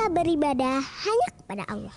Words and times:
kita 0.00 0.16
beribadah 0.16 0.80
hanya 0.80 1.28
kepada 1.28 1.64
Allah. 1.68 1.92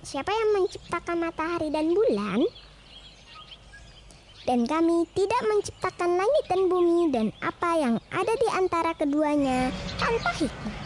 Siapa 0.00 0.32
yang 0.32 0.56
menciptakan 0.56 1.20
matahari 1.20 1.68
dan 1.68 1.92
bulan? 1.92 2.40
Dan 4.48 4.64
kami 4.64 5.04
tidak 5.12 5.42
menciptakan 5.52 6.16
langit 6.16 6.44
dan 6.48 6.60
bumi 6.72 7.12
dan 7.12 7.28
apa 7.44 7.70
yang 7.76 8.00
ada 8.08 8.32
di 8.40 8.48
antara 8.56 8.96
keduanya 8.96 9.68
tanpa 10.00 10.32
hikmah. 10.40 10.76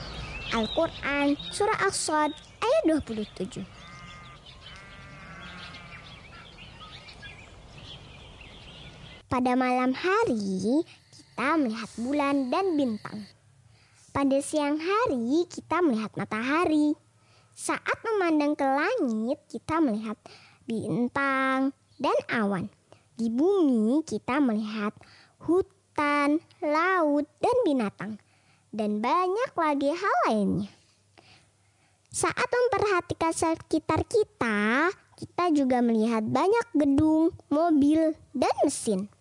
Al-Quran 0.59 1.39
Surah 1.55 1.87
As-Sad 1.87 2.35
ayat 2.35 2.83
27 2.83 3.63
Pada 9.29 9.53
malam 9.61 9.93
hari 9.93 10.81
kita 11.13 11.61
melihat 11.61 11.91
bulan 12.01 12.49
dan 12.49 12.81
bintang. 12.81 13.29
Pada 14.09 14.41
siang 14.41 14.81
hari 14.81 15.45
kita 15.53 15.85
melihat 15.85 16.17
matahari. 16.17 16.97
Saat 17.53 18.01
memandang 18.09 18.57
ke 18.57 18.65
langit, 18.65 19.37
kita 19.53 19.85
melihat 19.85 20.17
bintang 20.65 21.77
dan 22.01 22.17
awan. 22.33 22.73
Di 23.21 23.29
bumi, 23.29 24.01
kita 24.09 24.41
melihat 24.41 24.97
hutan, 25.45 26.41
laut, 26.65 27.29
dan 27.45 27.57
binatang, 27.69 28.17
dan 28.73 29.05
banyak 29.05 29.53
lagi 29.53 29.93
hal 29.93 30.17
lainnya. 30.25 30.73
Saat 32.09 32.49
memperhatikan 32.49 33.37
sekitar 33.37 34.09
kita, 34.09 34.89
kita 35.21 35.45
juga 35.53 35.85
melihat 35.85 36.25
banyak 36.25 36.67
gedung, 36.73 37.29
mobil, 37.53 38.17
dan 38.33 38.57
mesin. 38.65 39.18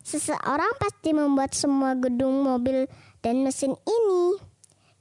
Seseorang 0.00 0.72
pasti 0.80 1.12
membuat 1.12 1.52
semua 1.52 1.92
gedung, 1.94 2.42
mobil, 2.44 2.88
dan 3.20 3.44
mesin 3.44 3.76
ini. 3.84 4.40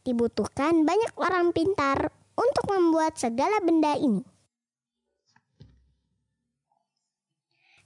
Dibutuhkan 0.03 0.83
banyak 0.83 1.13
orang 1.19 1.51
pintar 1.55 2.11
untuk 2.35 2.65
membuat 2.71 3.15
segala 3.19 3.59
benda 3.63 3.95
ini. 3.95 4.23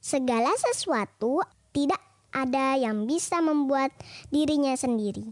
Segala 0.04 0.52
sesuatu 0.60 1.40
tidak 1.72 2.02
ada 2.34 2.76
yang 2.76 3.08
bisa 3.08 3.40
membuat 3.40 3.94
dirinya 4.34 4.76
sendiri. 4.76 5.32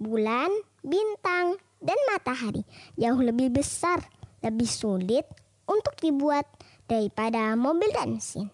Bulan, 0.00 0.48
bintang, 0.80 1.58
dan 1.82 1.98
matahari 2.08 2.64
jauh 2.96 3.20
lebih 3.20 3.52
besar, 3.52 4.00
lebih 4.40 4.66
sulit 4.66 5.26
untuk 5.68 5.98
dibuat 6.00 6.48
daripada 6.88 7.52
mobil 7.58 7.90
dan 7.92 8.16
mesin. 8.16 8.48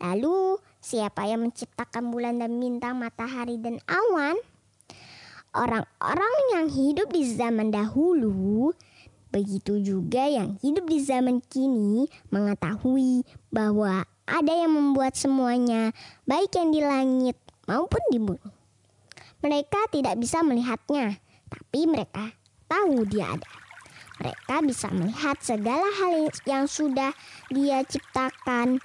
Lalu, 0.00 0.58
siapa 0.86 1.26
yang 1.26 1.50
menciptakan 1.50 2.14
bulan 2.14 2.38
dan 2.38 2.62
bintang, 2.62 3.02
matahari, 3.02 3.58
dan 3.58 3.82
awan? 3.90 4.38
Orang-orang 5.50 6.34
yang 6.54 6.66
hidup 6.70 7.10
di 7.10 7.26
zaman 7.26 7.74
dahulu 7.74 8.70
Begitu 9.36 9.82
juga 9.84 10.24
yang 10.24 10.56
hidup 10.64 10.88
di 10.88 11.02
zaman 11.02 11.44
kini 11.44 12.08
mengetahui 12.32 13.20
bahwa 13.52 14.06
ada 14.24 14.52
yang 14.54 14.72
membuat 14.72 15.12
semuanya, 15.12 15.92
baik 16.24 16.56
yang 16.56 16.72
di 16.72 16.80
langit 16.80 17.36
maupun 17.68 18.00
di 18.08 18.16
bumi. 18.16 18.48
Mereka 19.44 19.92
tidak 19.92 20.16
bisa 20.16 20.40
melihatnya, 20.40 21.20
tapi 21.52 21.84
mereka 21.84 22.32
tahu 22.64 23.04
dia 23.04 23.36
ada. 23.36 23.52
Mereka 24.24 24.54
bisa 24.64 24.88
melihat 24.94 25.36
segala 25.44 25.84
hal 25.84 26.32
yang 26.48 26.64
sudah 26.64 27.12
dia 27.52 27.84
ciptakan 27.84 28.80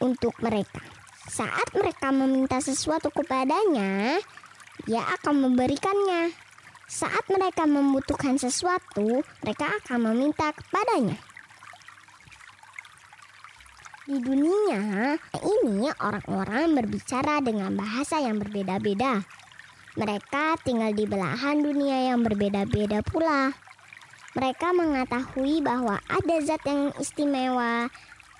untuk 0.00 0.32
mereka. 0.40 0.97
Saat 1.28 1.76
mereka 1.76 2.08
meminta 2.08 2.56
sesuatu 2.56 3.12
kepadanya, 3.12 4.16
dia 4.88 5.02
akan 5.20 5.44
memberikannya. 5.44 6.32
Saat 6.88 7.28
mereka 7.28 7.68
membutuhkan 7.68 8.40
sesuatu, 8.40 9.20
mereka 9.44 9.68
akan 9.84 10.08
meminta 10.08 10.56
kepadanya. 10.56 11.20
Di 14.08 14.16
dunia 14.24 15.20
ini, 15.36 15.92
orang-orang 16.00 16.72
berbicara 16.72 17.44
dengan 17.44 17.76
bahasa 17.76 18.24
yang 18.24 18.40
berbeda-beda. 18.40 19.20
Mereka 20.00 20.64
tinggal 20.64 20.96
di 20.96 21.04
belahan 21.04 21.60
dunia 21.60 22.08
yang 22.08 22.24
berbeda-beda 22.24 23.04
pula. 23.04 23.52
Mereka 24.32 24.72
mengetahui 24.72 25.60
bahwa 25.60 26.00
ada 26.08 26.36
zat 26.40 26.64
yang 26.64 26.88
istimewa 26.96 27.92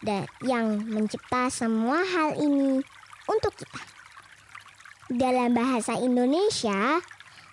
dan 0.03 0.27
yang 0.45 0.79
mencipta 0.87 1.51
semua 1.51 2.03
hal 2.07 2.39
ini 2.39 2.83
untuk 3.27 3.53
kita. 3.59 3.83
Dalam 5.09 5.57
bahasa 5.57 5.97
Indonesia, 5.99 7.01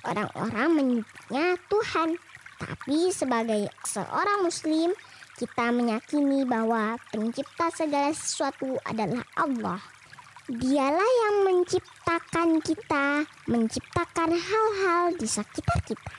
orang-orang 0.04 0.70
menyebutnya 0.76 1.56
Tuhan. 1.72 2.20
Tapi 2.56 3.12
sebagai 3.12 3.68
seorang 3.84 4.48
muslim, 4.48 4.92
kita 5.36 5.72
meyakini 5.76 6.48
bahwa 6.48 6.96
pencipta 7.12 7.68
segala 7.72 8.12
sesuatu 8.16 8.80
adalah 8.88 9.24
Allah. 9.36 9.80
Dialah 10.46 11.12
yang 11.26 11.36
menciptakan 11.44 12.62
kita, 12.64 13.28
menciptakan 13.50 14.38
hal-hal 14.38 15.18
di 15.18 15.28
sekitar 15.28 15.80
kita. 15.84 16.16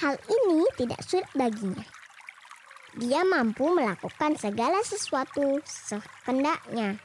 Hal 0.00 0.14
ini 0.30 0.64
tidak 0.78 1.00
sulit 1.04 1.28
baginya. 1.36 2.01
Dia 2.92 3.24
mampu 3.24 3.72
melakukan 3.72 4.36
segala 4.36 4.84
sesuatu 4.84 5.64
sekendaknya. 5.64 7.00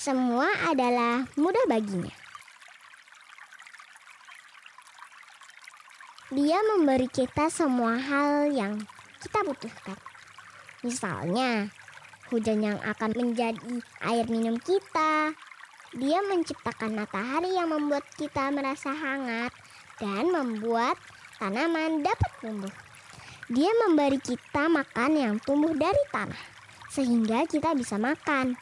Semua 0.00 0.48
adalah 0.64 1.28
mudah 1.36 1.60
baginya. 1.68 2.16
Dia 6.32 6.56
memberi 6.64 7.04
kita 7.04 7.52
semua 7.52 8.00
hal 8.00 8.48
yang 8.48 8.80
kita 9.20 9.44
butuhkan. 9.44 9.98
Misalnya, 10.80 11.68
hujan 12.32 12.64
yang 12.64 12.78
akan 12.80 13.12
menjadi 13.12 13.76
air 14.08 14.24
minum 14.32 14.56
kita. 14.56 15.36
Dia 16.00 16.24
menciptakan 16.24 16.96
matahari 16.96 17.52
yang 17.52 17.68
membuat 17.68 18.08
kita 18.16 18.48
merasa 18.48 18.94
hangat 18.94 19.52
dan 20.00 20.32
membuat 20.32 20.96
tanaman 21.36 22.00
dapat 22.00 22.30
tumbuh. 22.40 22.89
Dia 23.50 23.66
memberi 23.82 24.22
kita 24.22 24.70
makan 24.70 25.10
yang 25.18 25.34
tumbuh 25.42 25.74
dari 25.74 25.98
tanah, 26.14 26.38
sehingga 26.86 27.50
kita 27.50 27.74
bisa 27.74 27.98
makan. 27.98 28.54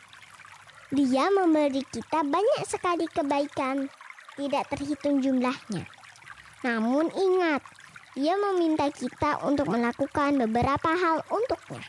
Dia 0.88 1.28
memberi 1.28 1.84
kita 1.84 2.24
banyak 2.24 2.64
sekali 2.64 3.04
kebaikan, 3.04 3.92
tidak 4.40 4.64
terhitung 4.72 5.20
jumlahnya. 5.20 5.84
Namun 6.64 7.12
ingat, 7.12 7.60
dia 8.16 8.40
meminta 8.40 8.88
kita 8.88 9.44
untuk 9.44 9.68
melakukan 9.68 10.40
beberapa 10.40 10.90
hal 10.96 11.20
untuknya. 11.28 11.84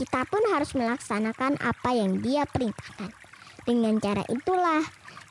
Kita 0.00 0.24
pun 0.24 0.40
harus 0.48 0.72
melaksanakan 0.72 1.60
apa 1.60 1.92
yang 1.92 2.24
dia 2.24 2.48
perintahkan. 2.48 3.12
Dengan 3.68 4.00
cara 4.00 4.24
itulah 4.32 4.80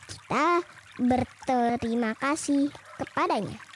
kita 0.06 0.62
berterima 1.02 2.14
kasih 2.22 2.70
kepadanya. 3.02 3.69